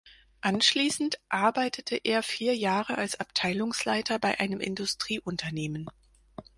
[0.41, 5.91] Anschließend arbeitete er vier Jahre als Abteilungsleiter bei einem Industrieunternehmen.